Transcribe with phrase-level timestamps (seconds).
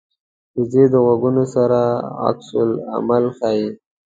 [0.57, 1.79] وزې د غږونو سره
[2.27, 3.67] عکس العمل ښيي